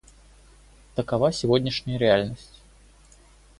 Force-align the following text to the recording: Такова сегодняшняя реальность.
Такова 0.95 1.31
сегодняшняя 1.31 1.99
реальность. 1.99 2.59